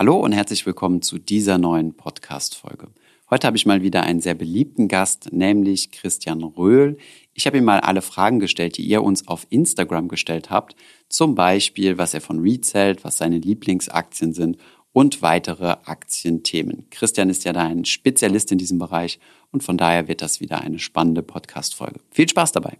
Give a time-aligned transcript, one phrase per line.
[0.00, 2.88] Hallo und herzlich willkommen zu dieser neuen Podcast-Folge.
[3.28, 6.96] Heute habe ich mal wieder einen sehr beliebten Gast, nämlich Christian Röhl.
[7.34, 10.74] Ich habe ihm mal alle Fragen gestellt, die ihr uns auf Instagram gestellt habt.
[11.10, 14.56] Zum Beispiel, was er von hält, was seine Lieblingsaktien sind
[14.94, 16.86] und weitere Aktienthemen.
[16.88, 19.20] Christian ist ja da ein Spezialist in diesem Bereich
[19.52, 22.00] und von daher wird das wieder eine spannende Podcast-Folge.
[22.10, 22.78] Viel Spaß dabei!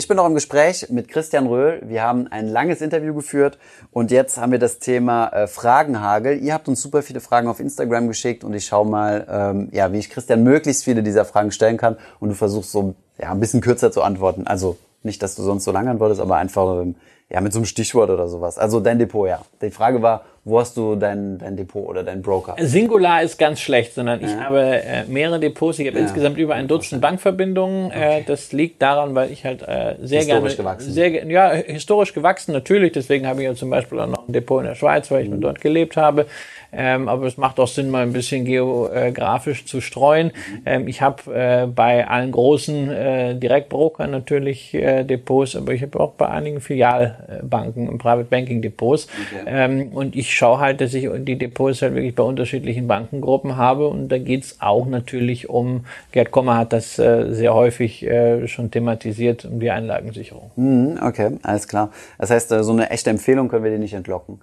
[0.00, 1.82] Ich bin noch im Gespräch mit Christian Röhl.
[1.84, 3.58] Wir haben ein langes Interview geführt
[3.92, 6.38] und jetzt haben wir das Thema äh, Fragenhagel.
[6.38, 9.92] Ihr habt uns super viele Fragen auf Instagram geschickt und ich schaue mal, ähm, ja,
[9.92, 13.40] wie ich Christian möglichst viele dieser Fragen stellen kann und du versuchst so ja, ein
[13.40, 14.46] bisschen kürzer zu antworten.
[14.46, 16.94] Also nicht, dass du sonst so lange antwortest, aber einfach ähm,
[17.28, 18.56] ja, mit so einem Stichwort oder sowas.
[18.56, 19.42] Also dein Depot, ja.
[19.60, 22.56] Die Frage war, wo hast du dein, dein Depot oder dein Broker?
[22.58, 25.78] Singular ist ganz schlecht, sondern ich habe äh, mehrere Depots.
[25.78, 26.02] Ich habe ja.
[26.02, 27.90] insgesamt über ein Dutzend Bankverbindungen.
[27.90, 28.18] Äh, okay.
[28.20, 30.56] Äh, das liegt daran, weil ich halt äh, sehr historisch gerne...
[30.56, 30.92] Gewachsen.
[30.92, 32.92] Sehr, ja, historisch gewachsen natürlich.
[32.92, 35.30] Deswegen habe ich ja zum Beispiel auch noch ein Depot in der Schweiz, weil ich
[35.30, 35.42] mhm.
[35.42, 36.26] dort gelebt habe.
[36.72, 40.28] Ähm, aber es macht auch Sinn, mal ein bisschen geografisch zu streuen.
[40.28, 40.62] Mhm.
[40.66, 45.98] Ähm, ich habe äh, bei allen großen äh, Direktbrokern natürlich äh, Depots, aber ich habe
[45.98, 49.08] auch bei einigen Filialbanken und Private Banking Depots.
[49.32, 49.44] Okay.
[49.46, 53.88] Ähm, und ich schaue halt, dass ich die Depots halt wirklich bei unterschiedlichen Bankengruppen habe.
[53.88, 58.70] Und da geht's auch natürlich um, Gerd Kommer hat das äh, sehr häufig äh, schon
[58.70, 60.50] thematisiert, um die Einlagensicherung.
[60.56, 61.90] Mhm, okay, alles klar.
[62.18, 64.40] Das heißt, äh, so eine echte Empfehlung können wir dir nicht entlocken.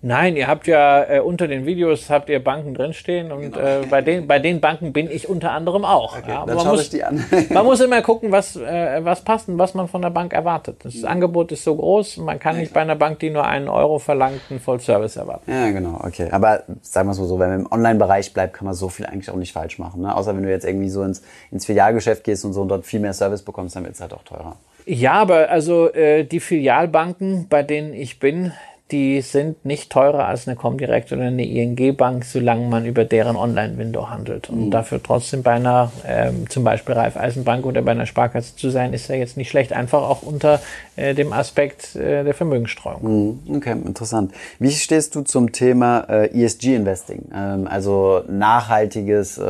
[0.00, 3.58] Nein, ihr habt ja äh, unter den Videos habt ihr Banken drinstehen und genau.
[3.58, 6.16] äh, bei den bei den Banken bin ich unter anderem auch.
[6.16, 6.92] Okay, ja, man muss,
[7.50, 10.84] man muss immer gucken, was äh, was passt und was man von der Bank erwartet.
[10.84, 11.06] Das mhm.
[11.06, 13.98] Angebot ist so groß, man kann ja, nicht bei einer Bank, die nur einen Euro
[13.98, 15.50] verlangt, einen Vollservice erwarten.
[15.50, 16.28] Ja, genau, okay.
[16.30, 19.06] Aber sagen wir es mal so, wenn man im Online-Bereich bleibt, kann man so viel
[19.06, 20.02] eigentlich auch nicht falsch machen.
[20.02, 20.14] Ne?
[20.14, 23.00] Außer wenn du jetzt irgendwie so ins, ins Filialgeschäft gehst und so und dort viel
[23.00, 24.56] mehr Service bekommst, dann wird es halt auch teurer.
[24.86, 28.52] Ja, aber also äh, die Filialbanken, bei denen ich bin,
[28.90, 34.08] die sind nicht teurer als eine Comdirect oder eine ING-Bank, solange man über deren Online-Window
[34.08, 34.48] handelt.
[34.48, 34.70] Und mhm.
[34.70, 39.08] dafür trotzdem bei einer ähm, zum Beispiel Raiffeisenbank oder bei einer Sparkasse zu sein, ist
[39.08, 39.72] ja jetzt nicht schlecht.
[39.72, 40.60] Einfach auch unter
[40.96, 43.40] äh, dem Aspekt äh, der Vermögensstreuung.
[43.46, 43.56] Mhm.
[43.56, 44.32] Okay, interessant.
[44.58, 47.30] Wie stehst du zum Thema äh, ESG-Investing?
[47.34, 49.42] Ähm, also nachhaltiges, äh,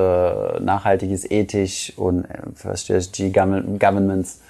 [0.61, 4.41] nachhaltiges ethisch und äh, First ESG Governments?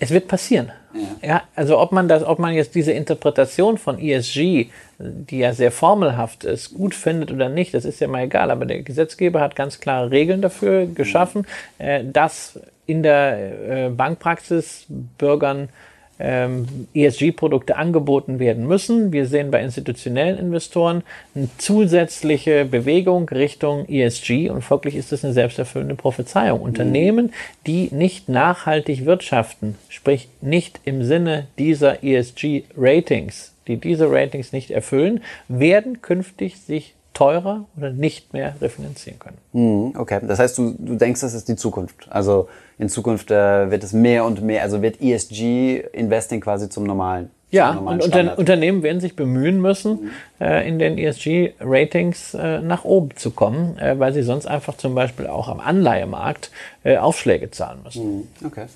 [0.00, 0.72] Es wird passieren.
[0.94, 1.28] Ja.
[1.28, 1.42] ja.
[1.54, 6.44] also ob man das, ob man jetzt diese Interpretation von ESG, die ja sehr formelhaft
[6.44, 8.50] ist, gut findet oder nicht, das ist ja mal egal.
[8.50, 11.46] Aber der Gesetzgeber hat ganz klare Regeln dafür geschaffen,
[11.78, 12.12] mhm.
[12.12, 15.68] dass in der äh, Bankpraxis Bürgern
[16.20, 19.12] ähm, ESG-Produkte angeboten werden müssen.
[19.12, 21.02] Wir sehen bei institutionellen Investoren
[21.34, 26.60] eine zusätzliche Bewegung Richtung ESG und folglich ist das eine selbsterfüllende Prophezeiung.
[26.60, 27.32] Unternehmen,
[27.66, 35.22] die nicht nachhaltig wirtschaften, sprich nicht im Sinne dieser ESG-Ratings, die diese Ratings nicht erfüllen,
[35.48, 39.36] werden künftig sich teurer oder nicht mehr refinanzieren können.
[39.52, 42.06] Mhm, okay, das heißt, du, du denkst, das ist die Zukunft.
[42.08, 42.48] Also
[42.78, 47.30] in Zukunft äh, wird es mehr und mehr, also wird ESG-Investing quasi zum normalen.
[47.50, 50.10] Ja, und Unter Unternehmen werden sich bemühen müssen, mhm.
[50.40, 54.94] äh, in den ESG-Ratings äh, nach oben zu kommen, äh, weil sie sonst einfach zum
[54.94, 56.50] Beispiel auch am Anleihemarkt
[56.84, 58.28] äh, Aufschläge zahlen müssen.
[58.40, 58.46] Mhm.
[58.46, 58.66] Okay.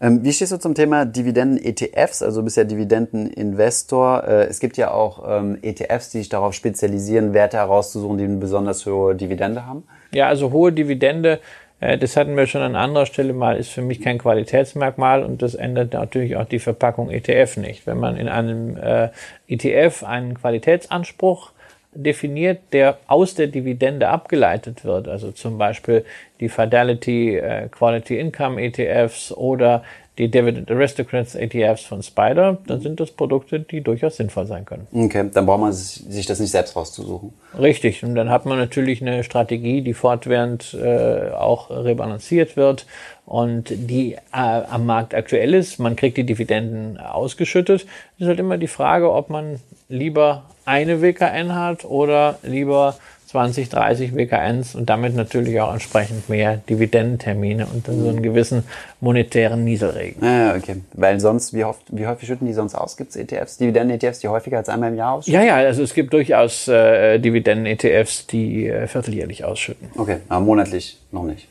[0.00, 2.22] Ähm, wie stehst du zum Thema Dividenden-ETFs?
[2.22, 4.24] Also du bist ja Dividendeninvestor.
[4.24, 8.36] Äh, es gibt ja auch ähm, ETFs, die sich darauf spezialisieren, Werte herauszusuchen, die eine
[8.36, 9.84] besonders hohe Dividende haben.
[10.12, 11.40] Ja, also hohe Dividende
[11.80, 15.54] das hatten wir schon an anderer Stelle mal, ist für mich kein Qualitätsmerkmal und das
[15.54, 17.86] ändert natürlich auch die Verpackung ETF nicht.
[17.86, 19.08] Wenn man in einem äh,
[19.48, 21.52] ETF einen Qualitätsanspruch
[21.92, 26.04] definiert, der aus der Dividende abgeleitet wird, also zum Beispiel
[26.38, 29.82] die Fidelity äh, Quality Income ETFs oder
[30.20, 34.86] die Dividend Aristocrats ETFs von Spider, dann sind das Produkte, die durchaus sinnvoll sein können.
[34.92, 37.32] Okay, dann braucht man sich das nicht selbst rauszusuchen.
[37.58, 42.86] Richtig, und dann hat man natürlich eine Strategie, die fortwährend äh, auch rebalanciert wird
[43.24, 45.78] und die äh, am Markt aktuell ist.
[45.78, 47.86] Man kriegt die Dividenden ausgeschüttet.
[48.16, 49.58] Es ist halt immer die Frage, ob man
[49.88, 52.94] lieber eine WKN hat oder lieber
[53.30, 58.64] 20, 30 WKNs und damit natürlich auch entsprechend mehr Dividendentermine und dann so einen gewissen
[59.00, 60.24] monetären Nieselregen.
[60.24, 60.76] Ja, okay.
[60.94, 62.96] Weil sonst, wie, oft, wie häufig schütten die sonst aus?
[62.96, 65.40] Gibt es ETFs, Dividenden-ETFs, die häufiger als einmal im Jahr ausschütten?
[65.40, 69.90] Ja, ja, also es gibt durchaus äh, Dividenden-ETFs, die äh, vierteljährlich ausschütten.
[69.96, 71.46] Okay, aber monatlich noch nicht.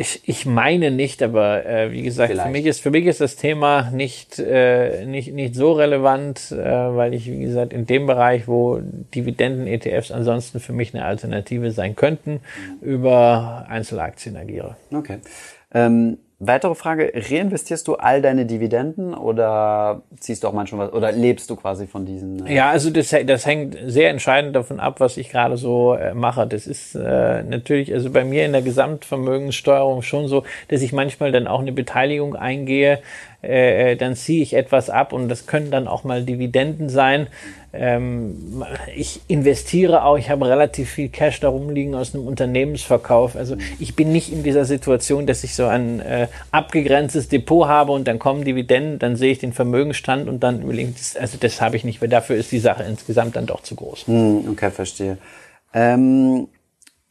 [0.00, 3.34] Ich, ich meine nicht, aber äh, wie gesagt, für mich, ist, für mich ist das
[3.34, 8.46] Thema nicht, äh, nicht, nicht so relevant, äh, weil ich, wie gesagt, in dem Bereich,
[8.46, 12.88] wo Dividenden-ETFs ansonsten für mich eine Alternative sein könnten, mhm.
[12.88, 14.76] über Einzelaktien agiere.
[14.92, 15.18] Okay.
[15.74, 21.10] Ähm weitere Frage, reinvestierst du all deine Dividenden oder ziehst du auch manchmal was oder
[21.10, 22.46] lebst du quasi von diesen?
[22.46, 26.14] Äh ja, also das, das hängt sehr entscheidend davon ab, was ich gerade so äh,
[26.14, 26.46] mache.
[26.46, 31.32] Das ist äh, natürlich, also bei mir in der Gesamtvermögenssteuerung schon so, dass ich manchmal
[31.32, 33.00] dann auch eine Beteiligung eingehe,
[33.40, 37.28] äh, äh, dann ziehe ich etwas ab und das können dann auch mal Dividenden sein.
[37.72, 38.64] Ähm,
[38.96, 43.36] ich investiere auch, ich habe relativ viel Cash darum liegen aus einem Unternehmensverkauf.
[43.36, 47.92] Also ich bin nicht in dieser Situation, dass ich so ein äh, abgegrenztes Depot habe
[47.92, 51.60] und dann kommen Dividenden, dann sehe ich den Vermögensstand und dann überlege ich, also das
[51.60, 54.08] habe ich nicht, weil dafür ist die Sache insgesamt dann doch zu groß.
[54.08, 55.16] Hm, okay, verstehe.
[55.72, 56.48] Ähm,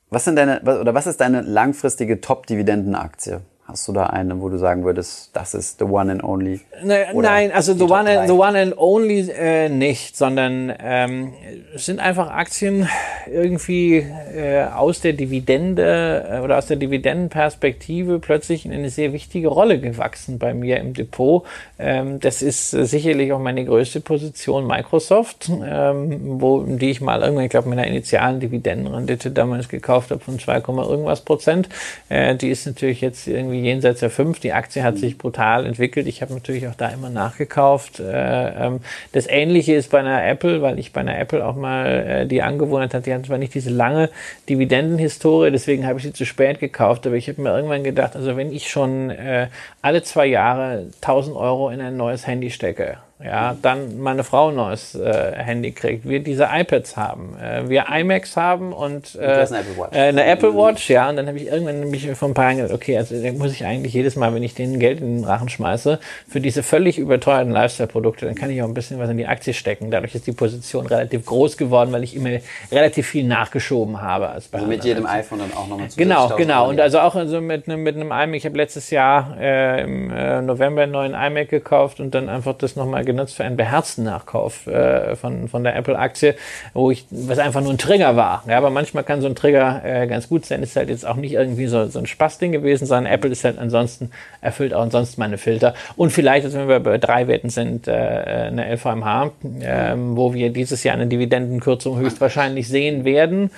[0.09, 3.39] was sind deine, oder was ist deine langfristige Top-Dividendenaktie?
[3.67, 6.61] Hast du da eine, wo du sagen würdest, das ist the one and only?
[6.81, 11.33] Ne, nein, also the one, and, the one and only äh, nicht, sondern ähm,
[11.75, 12.87] es sind einfach Aktien
[13.29, 19.49] irgendwie äh, aus der Dividende äh, oder aus der Dividendenperspektive plötzlich in eine sehr wichtige
[19.49, 21.43] Rolle gewachsen bei mir im Depot.
[21.77, 27.21] Ähm, das ist äh, sicherlich auch meine größte Position Microsoft, ähm, wo die ich mal
[27.21, 31.67] irgendwann, ich glaube, mit einer initialen Dividendenrendite damals gekauft habe von 2, irgendwas Prozent.
[32.07, 34.39] Äh, die ist natürlich jetzt irgendwie irgendwie jenseits der 5.
[34.39, 36.07] Die Aktie hat sich brutal entwickelt.
[36.07, 37.99] Ich habe natürlich auch da immer nachgekauft.
[37.99, 38.79] Äh, ähm,
[39.11, 42.41] das Ähnliche ist bei einer Apple, weil ich bei einer Apple auch mal äh, die
[42.41, 44.09] Angewohnheit hatte, die hat zwar nicht diese lange
[44.49, 48.37] Dividendenhistorie, deswegen habe ich sie zu spät gekauft, aber ich habe mir irgendwann gedacht, also
[48.37, 49.47] wenn ich schon äh,
[49.81, 54.55] alle zwei Jahre 1000 Euro in ein neues Handy stecke, ja, dann meine Frau ein
[54.55, 59.59] neues äh, Handy kriegt, wir diese iPads haben, äh, wir iMacs haben und äh, eine
[59.59, 59.95] Apple Watch.
[59.95, 62.57] Äh, eine Apple Watch, ja, und dann habe ich irgendwann nämlich vor ein paar Jahren
[62.57, 65.25] gedacht, okay, also da muss ich eigentlich jedes Mal, wenn ich denen Geld in den
[65.25, 69.17] Rachen schmeiße, für diese völlig überteuerten Lifestyle-Produkte, dann kann ich auch ein bisschen was in
[69.17, 69.89] die Aktie stecken.
[69.89, 72.37] Dadurch ist die Position relativ groß geworden, weil ich immer
[72.71, 74.29] relativ viel nachgeschoben habe.
[74.29, 76.69] Als bei also mit jedem iPhone dann auch nochmal Genau, genau.
[76.69, 80.43] Und also auch also mit, mit einem iMac, ich habe letztes Jahr äh, im äh,
[80.43, 84.67] November einen neuen iMac gekauft und dann einfach das nochmal genutzt für einen beherzten Nachkauf
[84.67, 86.35] äh, von, von der Apple-Aktie,
[86.75, 88.43] wo ich, was einfach nur ein Trigger war.
[88.47, 90.61] Ja, aber manchmal kann so ein Trigger äh, ganz gut sein.
[90.61, 93.57] Ist halt jetzt auch nicht irgendwie so, so ein Spaßding gewesen, sondern Apple ist halt
[93.57, 94.11] ansonsten,
[94.41, 95.73] erfüllt auch ansonsten meine Filter.
[95.95, 99.31] Und vielleicht, also wenn wir bei drei Werten sind, äh, eine LVMH,
[99.61, 103.49] äh, wo wir dieses Jahr eine Dividendenkürzung höchstwahrscheinlich sehen werden.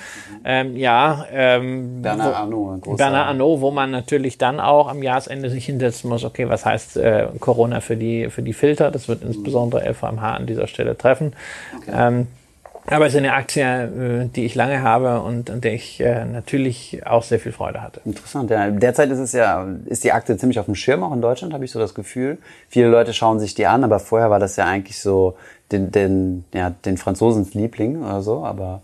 [0.46, 2.98] Ähm, ja, ähm, Bernard Arnault.
[2.98, 6.98] Bernard Arnault, wo man natürlich dann auch am Jahresende sich hinsetzen muss, okay, was heißt
[6.98, 8.92] äh, Corona für die, für die Filter?
[8.92, 11.34] Das wird insbesondere LVMH an dieser Stelle treffen.
[11.82, 11.92] Okay.
[11.94, 12.28] Ähm,
[12.92, 16.26] aber es ist eine Aktie, äh, die ich lange habe und an der ich äh,
[16.26, 18.02] natürlich auch sehr viel Freude hatte.
[18.04, 18.70] Interessant, ja.
[18.72, 21.66] Derzeit ist es ja, ist die Aktie ziemlich auf dem Schirm, auch in Deutschland, habe
[21.66, 22.40] ich so das Gefühl.
[22.68, 25.36] Viele Leute schauen sich die an, aber vorher war das ja eigentlich so
[25.72, 28.82] den, den, ja, den Franzosens Liebling oder so, aber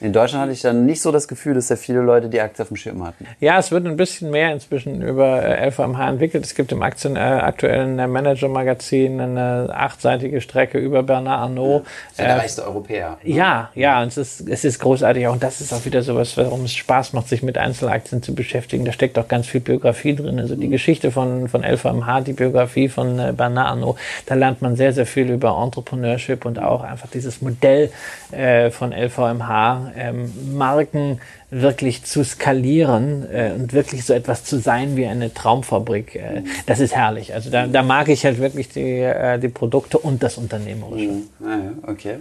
[0.00, 2.62] in Deutschland hatte ich dann nicht so das Gefühl, dass ja viele Leute die Aktie
[2.62, 3.26] auf dem Schirm hatten.
[3.38, 6.42] Ja, es wird ein bisschen mehr inzwischen über äh, LVMH entwickelt.
[6.42, 11.84] Es gibt im Aktien, äh, aktuellen äh, Manager-Magazin eine achtseitige Strecke über Bernard Arnault.
[12.16, 13.18] Ja, der äh, reichste Europäer.
[13.22, 13.34] Ne?
[13.34, 15.26] Ja, ja, und es ist, es ist großartig.
[15.28, 18.86] Und das ist auch wieder sowas, warum es Spaß macht, sich mit Einzelaktien zu beschäftigen.
[18.86, 20.40] Da steckt auch ganz viel Biografie drin.
[20.40, 20.70] Also die mhm.
[20.70, 25.06] Geschichte von, von LVMH, die Biografie von äh, Bernard Arnault, da lernt man sehr, sehr
[25.06, 27.90] viel über Entrepreneurship und auch einfach dieses Modell
[28.32, 31.20] äh, von LVMH ähm, Marken
[31.50, 36.80] wirklich zu skalieren äh, und wirklich so etwas zu sein wie eine Traumfabrik, äh, das
[36.80, 37.34] ist herrlich.
[37.34, 41.08] Also da, da mag ich halt wirklich die, äh, die Produkte und das Unternehmerische.
[41.08, 41.28] Mhm.
[41.44, 42.16] Ah, ja, okay.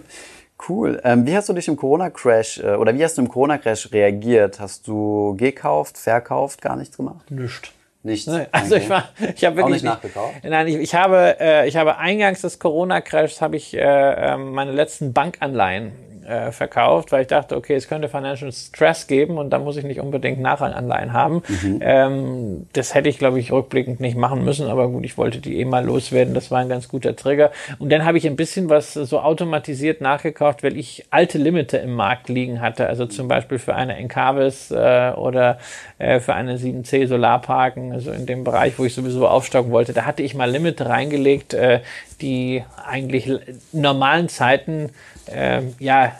[0.67, 0.99] Cool.
[1.03, 4.59] Ähm, wie hast du dich im Corona-Crash äh, oder wie hast du im Corona-Crash reagiert?
[4.59, 7.31] Hast du gekauft, verkauft, gar nichts gemacht?
[7.31, 7.71] Nichts.
[8.01, 8.29] Nichts.
[8.51, 8.83] Also okay.
[8.83, 10.35] ich war, ich habe wirklich Auch nicht nachgekauft.
[10.43, 14.71] Nein, ich, ich habe, äh, ich habe eingangs des Corona-Crashs habe ich äh, ähm, meine
[14.71, 15.91] letzten Bankanleihen
[16.29, 19.83] äh, verkauft, weil ich dachte, okay, es könnte Financial Stress geben und da muss ich
[19.83, 21.41] nicht unbedingt Nachranganleihen haben.
[21.47, 21.79] Mhm.
[21.81, 25.59] Ähm, das hätte ich, glaube ich, rückblickend nicht machen müssen, aber gut, ich wollte die
[25.59, 26.33] eh mal loswerden.
[26.33, 27.51] Das war ein ganz guter Trigger.
[27.79, 31.95] Und dann habe ich ein bisschen was so automatisiert nachgekauft, weil ich alte Limite im
[31.95, 32.87] Markt liegen hatte.
[32.87, 35.57] Also zum Beispiel für eine Encarvis äh, oder
[35.97, 39.93] äh, für eine 7C Solarparken, also in dem Bereich, wo ich sowieso aufstocken wollte.
[39.93, 41.79] Da hatte ich mal Limite reingelegt, äh,
[42.21, 43.31] die eigentlich
[43.71, 44.91] normalen Zeiten
[45.31, 46.13] äh, ja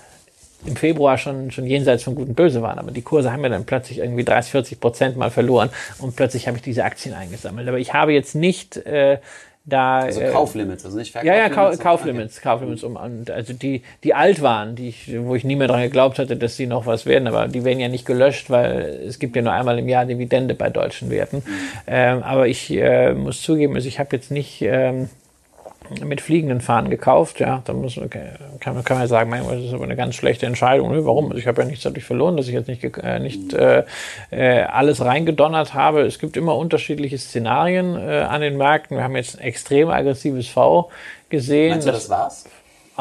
[0.66, 2.80] im Februar schon, schon jenseits von Gut und Böse waren.
[2.80, 6.48] Aber die Kurse haben ja dann plötzlich irgendwie 30, 40 Prozent mal verloren und plötzlich
[6.48, 7.68] habe ich diese Aktien eingesammelt.
[7.68, 9.20] Aber ich habe jetzt nicht äh,
[9.64, 10.00] da.
[10.00, 11.56] Also äh, Kauflimits, also nicht Verkauflimits.
[11.56, 12.42] Ja, ja, Kau Kauflimits.
[12.42, 15.82] Kauflimits um und also die, die alt waren, die ich, wo ich nie mehr dran
[15.82, 19.20] geglaubt hatte, dass die noch was werden, aber die werden ja nicht gelöscht, weil es
[19.20, 21.38] gibt ja nur einmal im Jahr Dividende bei deutschen Werten.
[21.38, 21.54] Mhm.
[21.88, 24.62] Ähm, aber ich äh, muss zugeben, also ich habe jetzt nicht.
[24.62, 25.10] Ähm,
[26.04, 27.40] mit fliegenden Fahnen gekauft.
[27.40, 28.00] Ja, da muss,
[28.60, 30.90] kann, kann man sagen, mein, das ist aber eine ganz schlechte Entscheidung.
[31.06, 31.26] Warum?
[31.26, 33.84] Also ich habe ja nichts dadurch verloren, dass ich jetzt nicht, äh, nicht äh,
[34.32, 36.02] äh, alles reingedonnert habe.
[36.02, 38.98] Es gibt immer unterschiedliche Szenarien äh, an den Märkten.
[38.98, 40.90] Wir haben jetzt ein extrem aggressives V
[41.30, 41.72] gesehen.
[41.72, 42.46] Meinst du, das war's?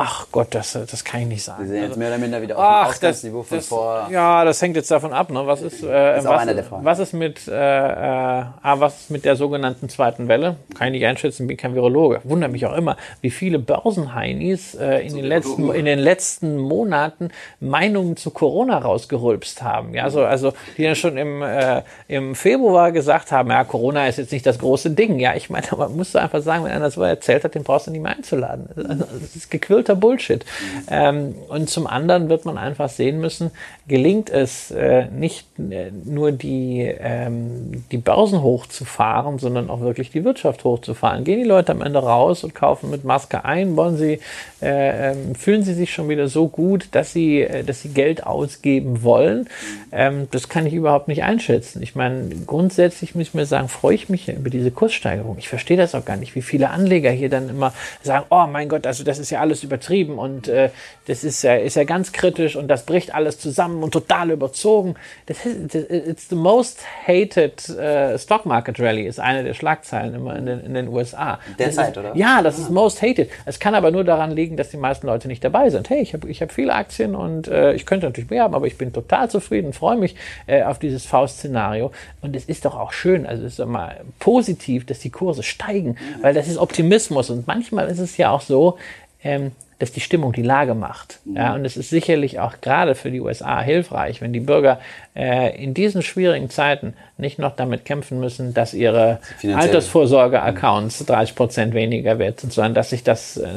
[0.00, 1.64] Ach Gott, das, das kann ich nicht sagen.
[1.64, 4.08] Wir sind jetzt also, mehr oder minder wieder auf dem ach, Ausgangsniveau von das, vor.
[4.12, 5.28] Ja, das hängt jetzt davon ab.
[5.28, 5.44] Ne?
[5.44, 9.34] Was ist, äh, ist was, was, ist mit, äh, äh, ah, was ist mit der
[9.34, 10.54] sogenannten zweiten Welle?
[10.76, 12.20] Kann ich nicht einschätzen, bin kein Virologe.
[12.22, 17.30] Wundert mich auch immer, wie viele Börsenheinis äh, in, den letzten, in den letzten Monaten
[17.58, 19.94] Meinungen zu Corona rausgerülpst haben.
[19.94, 24.18] Ja, also, also die dann schon im, äh, im Februar gesagt haben, ja, Corona ist
[24.18, 25.18] jetzt nicht das große Ding.
[25.18, 27.90] Ja, ich meine, man muss einfach sagen, wenn einer so erzählt hat, den brauchst du
[27.90, 28.68] nicht mehr einzuladen.
[28.76, 30.44] Also, das ist gequillt absoluter Bullshit.
[30.90, 33.50] Ähm, und zum anderen wird man einfach sehen müssen,
[33.86, 40.24] gelingt es äh, nicht äh, nur die, ähm, die Börsen hochzufahren, sondern auch wirklich die
[40.24, 41.24] Wirtschaft hochzufahren.
[41.24, 43.76] Gehen die Leute am Ende raus und kaufen mit Maske ein?
[43.76, 44.20] Wollen sie,
[44.60, 48.26] äh, ähm, fühlen sie sich schon wieder so gut, dass sie, äh, dass sie Geld
[48.26, 49.48] ausgeben wollen?
[49.90, 51.82] Ähm, das kann ich überhaupt nicht einschätzen.
[51.82, 55.36] Ich meine, grundsätzlich muss ich mir sagen, freue ich mich über diese Kurssteigerung.
[55.38, 58.68] Ich verstehe das auch gar nicht, wie viele Anleger hier dann immer sagen, oh mein
[58.68, 60.70] Gott, also das ist ja alles übertrieben und äh,
[61.06, 64.94] das ist ja, ist ja ganz kritisch und das bricht alles zusammen und total überzogen.
[65.26, 70.36] Das ist, it's the most hated uh, Stock Market Rally ist eine der Schlagzeilen immer
[70.36, 71.38] in den, in den USA.
[71.58, 72.14] Derzeit, oder?
[72.14, 73.30] Ja, das ist most hated.
[73.46, 75.88] Es kann aber nur daran liegen, dass die meisten Leute nicht dabei sind.
[75.88, 78.66] Hey, ich habe ich hab viele Aktien und äh, ich könnte natürlich mehr haben, aber
[78.66, 80.14] ich bin total zufrieden, freue mich
[80.46, 81.90] äh, auf dieses V-Szenario.
[82.20, 85.96] Und es ist doch auch schön, also es ist immer positiv, dass die Kurse steigen,
[86.20, 87.30] weil das ist Optimismus.
[87.30, 88.76] Und manchmal ist es ja auch so,
[89.22, 91.20] ähm, dass die Stimmung die Lage macht.
[91.24, 91.36] Mhm.
[91.36, 94.80] Ja, und es ist sicherlich auch gerade für die USA hilfreich, wenn die Bürger
[95.14, 101.74] äh, in diesen schwierigen Zeiten nicht noch damit kämpfen müssen, dass ihre Altersvorsorge-Accounts 30 Prozent
[101.74, 103.48] weniger wert sind, sondern dass sich das, äh,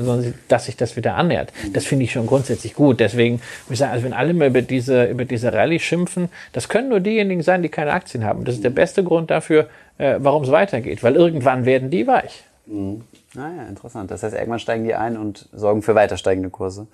[0.48, 1.52] dass sich das wieder annähert.
[1.64, 1.74] Mhm.
[1.74, 3.00] Das finde ich schon grundsätzlich gut.
[3.00, 6.70] Deswegen würde ich sagen, also wenn alle mal über diese, über diese Rallye schimpfen, das
[6.70, 8.46] können nur diejenigen sein, die keine Aktien haben.
[8.46, 12.44] Das ist der beste Grund dafür, äh, warum es weitergeht, weil irgendwann werden die weich.
[12.72, 13.04] Mhm.
[13.36, 14.12] Ah ja, interessant.
[14.12, 16.88] Das heißt, irgendwann steigen die ein und sorgen für weiter steigende Kurse.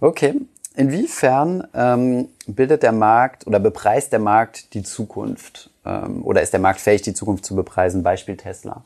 [0.00, 0.34] Okay.
[0.76, 5.70] Inwiefern ähm, bildet der Markt oder bepreist der Markt die Zukunft?
[5.86, 8.02] Ähm, oder ist der Markt fähig, die Zukunft zu bepreisen?
[8.02, 8.82] Beispiel Tesla.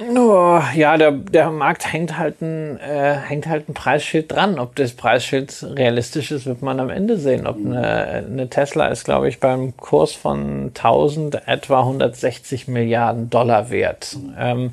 [0.00, 4.58] Oh, ja, der, der Markt hängt halt, ein, äh, hängt halt ein Preisschild dran.
[4.58, 7.46] Ob das Preisschild realistisch ist, wird man am Ende sehen.
[7.46, 13.70] Ob eine, eine Tesla ist, glaube ich, beim Kurs von 1000 etwa 160 Milliarden Dollar
[13.70, 14.16] wert.
[14.38, 14.72] Ähm,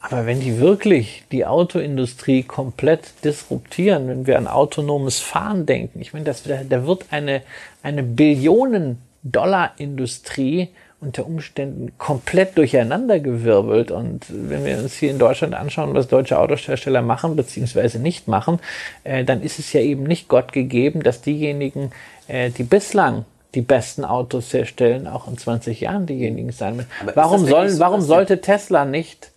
[0.00, 6.14] aber wenn die wirklich die Autoindustrie komplett disruptieren, wenn wir an autonomes Fahren denken, ich
[6.14, 7.42] meine, das, da wird eine,
[7.82, 10.70] eine Billionen-Dollar-Industrie
[11.02, 13.90] unter Umständen komplett durcheinandergewirbelt.
[13.90, 17.98] Und wenn wir uns hier in Deutschland anschauen, was deutsche Autohersteller machen bzw.
[17.98, 18.60] nicht machen,
[19.04, 21.92] äh, dann ist es ja eben nicht Gott gegeben, dass diejenigen,
[22.28, 26.88] äh, die bislang die besten Autos herstellen, auch in 20 Jahren diejenigen sein werden.
[27.14, 29.32] Warum, sollen, warum sollte Tesla nicht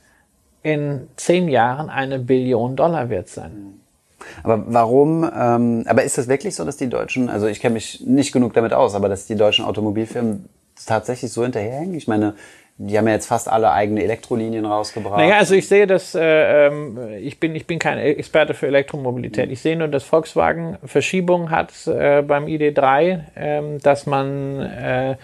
[0.64, 3.80] in zehn Jahren eine Billion Dollar wert sein.
[4.42, 8.02] Aber warum, ähm, aber ist das wirklich so, dass die Deutschen, also ich kenne mich
[8.06, 10.48] nicht genug damit aus, aber dass die deutschen Automobilfirmen
[10.86, 11.96] tatsächlich so hinterherhängen?
[11.96, 12.36] Ich meine,
[12.78, 15.18] die haben ja jetzt fast alle eigene Elektrolinien rausgebracht.
[15.18, 19.52] Naja, also ich sehe das, äh, ähm, ich, bin, ich bin kein Experte für Elektromobilität.
[19.52, 25.16] Ich sehe nur, dass Volkswagen Verschiebung hat äh, beim ID3, äh, dass man äh,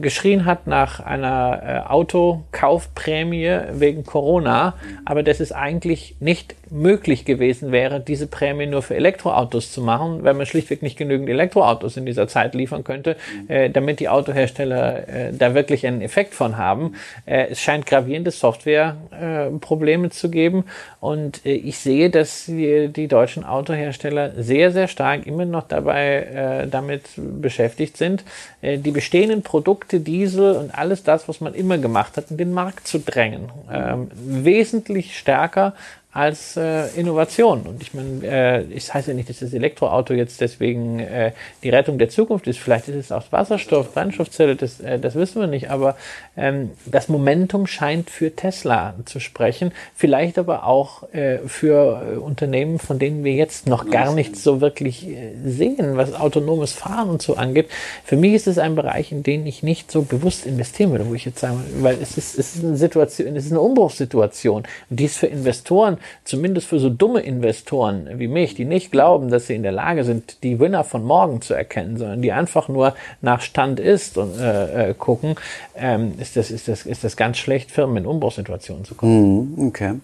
[0.00, 4.74] geschrien hat nach einer äh, Autokaufprämie wegen Corona,
[5.04, 10.22] aber dass es eigentlich nicht möglich gewesen wäre, diese Prämie nur für Elektroautos zu machen,
[10.22, 13.16] weil man schlichtweg nicht genügend Elektroautos in dieser Zeit liefern könnte,
[13.48, 16.94] äh, damit die Autohersteller äh, da wirklich einen Effekt von haben.
[17.26, 20.64] Äh, es scheint gravierende Softwareprobleme äh, zu geben
[21.00, 26.68] und äh, ich sehe, dass die, die, deutschen Autohersteller sehr, sehr stark immer noch dabei
[26.70, 28.22] damit beschäftigt sind,
[28.62, 32.86] die bestehenden Produkte, Diesel und alles das, was man immer gemacht hat, in den Markt
[32.86, 33.48] zu drängen.
[33.72, 35.72] Ähm, wesentlich stärker
[36.12, 37.62] als äh, Innovation.
[37.62, 41.70] Und ich meine, äh, es heißt ja nicht, dass das Elektroauto jetzt deswegen äh, die
[41.70, 42.58] Rettung der Zukunft ist.
[42.58, 45.70] Vielleicht ist es auch Wasserstoff, Brennstoffzelle, das, äh, das wissen wir nicht.
[45.70, 45.96] Aber
[46.36, 49.70] ähm, das Momentum scheint für Tesla zu sprechen.
[49.94, 54.60] Vielleicht aber auch äh, für äh, Unternehmen, von denen wir jetzt noch gar nicht so
[54.60, 57.70] wirklich äh, sehen, was autonomes Fahren und so angeht.
[58.04, 61.14] Für mich ist es ein Bereich, in den ich nicht so bewusst investieren würde, wo
[61.14, 64.64] ich jetzt sagen, weil es ist, es ist eine Situation, es ist eine Umbruchssituation.
[64.90, 69.30] Und die ist für Investoren zumindest für so dumme Investoren wie mich, die nicht glauben,
[69.30, 72.68] dass sie in der Lage sind, die Winner von morgen zu erkennen, sondern die einfach
[72.68, 75.36] nur nach Stand ist und äh, äh, gucken,
[75.76, 79.56] ähm, ist, das, ist, das, ist das ganz schlecht, Firmen in Umbruchssituationen zu kommen.
[79.56, 79.94] Mhm, okay.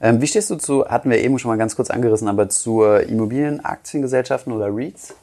[0.00, 2.84] Ähm, wie stehst du zu, hatten wir eben schon mal ganz kurz angerissen, aber zu
[2.84, 5.14] Immobilienaktiengesellschaften oder REITs?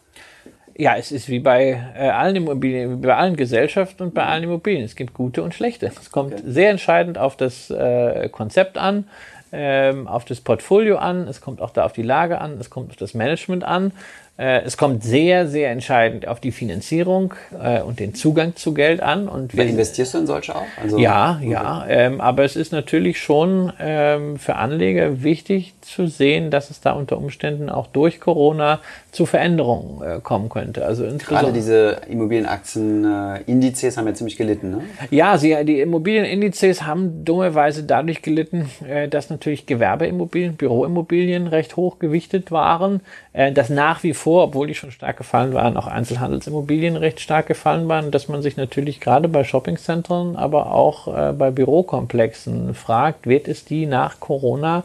[0.75, 4.84] Ja, es ist wie bei äh, allen Immobilien, bei allen Gesellschaften und bei allen Immobilien.
[4.84, 5.86] Es gibt gute und schlechte.
[5.86, 6.44] Es kommt okay.
[6.46, 9.06] sehr entscheidend auf das äh, Konzept an,
[9.53, 12.89] ähm, auf das Portfolio an, es kommt auch da auf die Lage an, es kommt
[12.89, 13.91] auf das Management an.
[14.35, 18.99] Äh, es kommt sehr, sehr entscheidend auf die Finanzierung äh, und den Zugang zu Geld
[18.99, 19.27] an.
[19.27, 20.65] Und wir, investierst du in solche auch?
[20.81, 21.51] Also, ja, okay.
[21.51, 21.85] ja.
[21.87, 26.93] Ähm, aber es ist natürlich schon ähm, für Anleger wichtig zu sehen, dass es da
[26.93, 28.79] unter Umständen auch durch Corona
[29.11, 30.83] zu Veränderungen äh, kommen könnte.
[30.83, 34.81] Also Gerade diese Immobilienaktien-Indizes haben ja ziemlich gelitten, ne?
[35.11, 41.99] Ja, sie, die Immobilienindizes haben dummerweise dadurch gelitten, äh, dass natürlich Gewerbeimmobilien, Büroimmobilien recht hoch
[41.99, 42.99] gewichtet waren, äh,
[43.33, 47.87] dass nach wie vor, obwohl die schon stark gefallen waren, auch Einzelhandelsimmobilien recht stark gefallen
[47.87, 53.47] waren, dass man sich natürlich gerade bei Shoppingzentren, aber auch äh, bei Bürokomplexen fragt, wird
[53.47, 54.83] es die nach Corona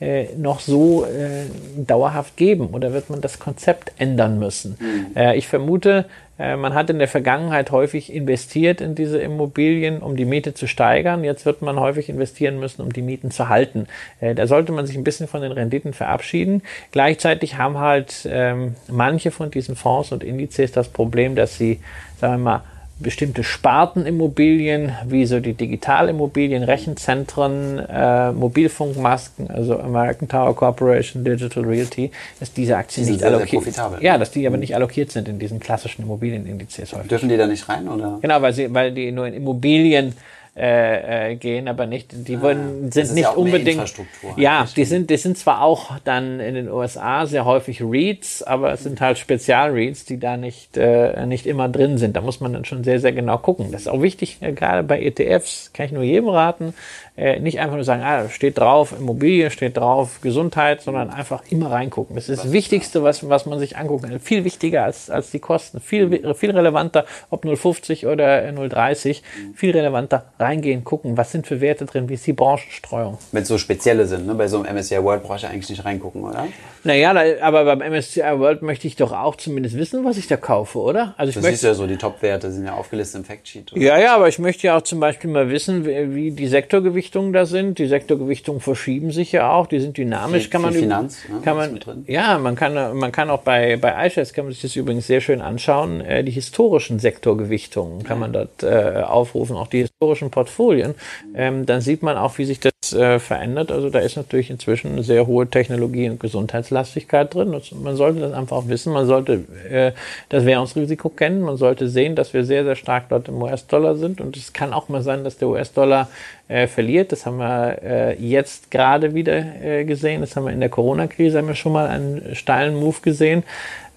[0.00, 1.44] äh, noch so äh,
[1.76, 4.78] dauerhaft geben oder wird man das Konzept ändern müssen?
[4.80, 5.06] Mhm.
[5.14, 10.16] Äh, ich vermute, äh, man hat in der Vergangenheit häufig investiert in diese Immobilien, um
[10.16, 11.22] die Miete zu steigern.
[11.22, 13.86] Jetzt wird man häufig investieren müssen, um die Mieten zu halten.
[14.20, 16.62] Äh, da sollte man sich ein bisschen von den Renditen verabschieden.
[16.92, 21.80] Gleichzeitig haben halt ähm, manche von diesen Fonds und Indizes das Problem, dass sie,
[22.18, 22.62] sagen wir mal,
[23.00, 32.10] bestimmte Spartenimmobilien, wie so die Digitalimmobilien, Rechenzentren, äh, Mobilfunkmasken, also American Tower Corporation, Digital Realty,
[32.38, 33.76] dass diese Aktien die nicht allokiert sind.
[34.00, 37.08] Ja, dass die aber nicht allokiert sind in diesen klassischen Immobilienindizes häufig.
[37.08, 38.18] Dürfen die da nicht rein, oder?
[38.20, 40.14] Genau, weil sie, weil die nur in Immobilien
[40.60, 43.94] äh, äh, gehen, aber nicht, die ah, wollen, sind nicht ja unbedingt.
[44.36, 48.70] Ja, die sind, die sind zwar auch dann in den USA sehr häufig Reads, aber
[48.70, 52.14] es sind halt Spezial-Reads, die da nicht, äh, nicht immer drin sind.
[52.14, 53.72] Da muss man dann schon sehr, sehr genau gucken.
[53.72, 56.74] Das ist auch wichtig, äh, gerade bei ETFs, kann ich nur jedem raten,
[57.16, 61.70] äh, nicht einfach nur sagen, ah, steht drauf, Immobilie steht drauf, Gesundheit, sondern einfach immer
[61.70, 62.16] reingucken.
[62.16, 64.20] Das ist das Wichtigste, was, was man sich angucken kann.
[64.20, 65.80] Viel wichtiger als, als die Kosten.
[65.80, 69.22] Viel, viel relevanter, ob 0,50 oder 0,30,
[69.54, 73.18] viel relevanter reingehen, gucken, was sind für Werte drin, wie ist die Branchenstreuung.
[73.32, 74.34] Wenn es so spezielle sind, ne?
[74.34, 76.46] bei so einem MSCI World brauche ich eigentlich nicht reingucken, oder?
[76.82, 80.78] Naja, aber beim MSCI World möchte ich doch auch zumindest wissen, was ich da kaufe,
[80.78, 81.14] oder?
[81.16, 83.72] Also ich das ist ja so, die Top-Werte sind ja aufgelistet im Factsheet.
[83.72, 83.80] Oder?
[83.80, 87.32] Ja, ja, aber ich möchte ja auch zum Beispiel mal wissen, wie, wie die Sektorgewichtungen
[87.32, 87.78] da sind.
[87.78, 90.44] Die Sektorgewichtungen verschieben sich ja auch, die sind dynamisch.
[90.44, 91.40] Viel, kann man, Finanz, ne?
[91.44, 94.74] kann man, ja, man kann, man kann auch bei, bei iShares kann man sich das
[94.76, 96.00] übrigens sehr schön anschauen.
[96.00, 100.94] Äh, die historischen Sektorgewichtungen kann man dort äh, aufrufen, auch die historischen Portfolien.
[101.34, 103.70] Ähm, dann sieht man auch, wie sich das äh, verändert.
[103.70, 107.54] Also da ist natürlich inzwischen eine sehr hohe Technologie- und Gesundheitslastigkeit drin.
[107.54, 108.92] Und man sollte das einfach wissen.
[108.92, 109.92] Man sollte äh,
[110.28, 111.42] das Währungsrisiko kennen.
[111.42, 114.20] Man sollte sehen, dass wir sehr, sehr stark dort im US-Dollar sind.
[114.20, 116.08] Und es kann auch mal sein, dass der US-Dollar
[116.48, 117.12] äh, verliert.
[117.12, 120.20] Das haben wir äh, jetzt gerade wieder äh, gesehen.
[120.20, 123.44] Das haben wir in der Corona-Krise haben wir schon mal einen steilen Move gesehen.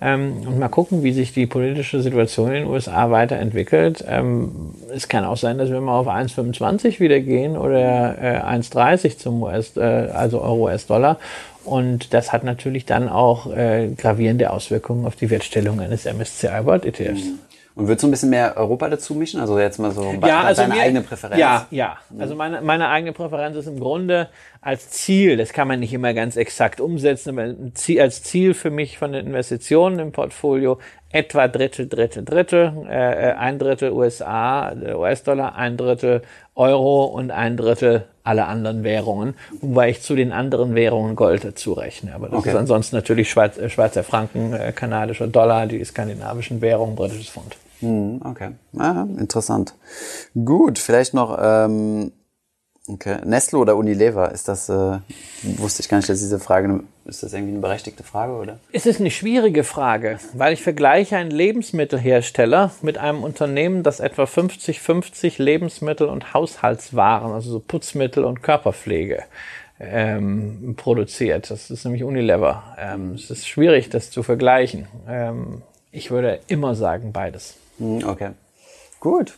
[0.01, 4.03] Ähm, und mal gucken, wie sich die politische Situation in den USA weiterentwickelt.
[4.07, 4.51] Ähm,
[4.93, 9.43] es kann auch sein, dass wir mal auf 1,25 wieder gehen oder äh, 1,30 zum
[9.43, 11.19] US, äh, also Euro-US-Dollar.
[11.63, 16.85] Und das hat natürlich dann auch äh, gravierende Auswirkungen auf die Wertstellung eines MSCI World
[16.85, 17.23] ETFs.
[17.75, 17.81] Mhm.
[17.81, 19.39] Und würdest du ein bisschen mehr Europa dazu mischen?
[19.39, 21.39] Also jetzt mal so ja, also deine mir, eigene Präferenz?
[21.39, 21.97] Ja, ja.
[22.19, 24.29] Also meine, meine eigene Präferenz ist im Grunde
[24.61, 27.53] als Ziel, das kann man nicht immer ganz exakt umsetzen, aber
[28.01, 30.79] als Ziel für mich von den Investitionen im Portfolio
[31.11, 36.21] etwa Drittel, Drittel, Drittel, äh, äh ein Drittel USA, äh, US-Dollar, ein Drittel
[36.55, 41.73] Euro und ein Drittel alle anderen Währungen, wobei ich zu den anderen Währungen Gold dazu
[41.73, 42.15] rechne.
[42.15, 42.49] Aber das okay.
[42.49, 47.57] ist ansonsten natürlich Schweiz, äh, Schweizer Franken, äh, kanadischer Dollar, die skandinavischen Währungen, britisches Pfund.
[47.79, 49.73] Hm, okay, ah, interessant.
[50.33, 52.13] Gut, vielleicht noch ähm,
[52.87, 53.17] okay.
[53.25, 54.99] Nestle oder Unilever, ist das, äh,
[55.43, 58.59] wusste ich gar nicht, dass diese Frage, ist das irgendwie eine berechtigte Frage, oder?
[58.71, 64.23] Es ist eine schwierige Frage, weil ich vergleiche einen Lebensmittelhersteller mit einem Unternehmen, das etwa
[64.23, 69.23] 50-50 Lebensmittel und Haushaltswaren, also so Putzmittel und Körperpflege
[69.79, 71.49] ähm, produziert.
[71.49, 72.75] Das ist nämlich Unilever.
[72.79, 74.87] Ähm, es ist schwierig, das zu vergleichen.
[75.07, 77.55] Ähm, ich würde immer sagen, beides.
[77.77, 78.31] Hm, okay.
[78.99, 79.33] Gut.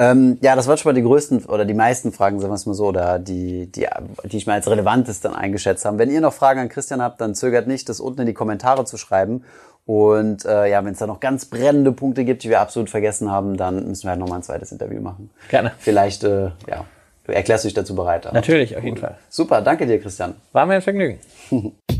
[0.00, 2.64] Ähm, ja, das waren schon mal die größten oder die meisten Fragen, sagen wir es
[2.64, 3.86] mal so, oder die, die,
[4.24, 5.98] die ich mal als relevantest dann eingeschätzt habe.
[5.98, 8.86] Wenn ihr noch Fragen an Christian habt, dann zögert nicht, das unten in die Kommentare
[8.86, 9.44] zu schreiben.
[9.84, 13.30] Und äh, ja, wenn es da noch ganz brennende Punkte gibt, die wir absolut vergessen
[13.30, 15.28] haben, dann müssen wir halt nochmal ein zweites Interview machen.
[15.50, 15.72] Gerne.
[15.78, 16.86] Vielleicht, äh, ja,
[17.26, 18.26] erklärst du dich dazu bereit?
[18.32, 19.18] Natürlich, auf jeden Fall.
[19.28, 20.34] Super, danke dir, Christian.
[20.52, 21.18] War mir ein Vergnügen.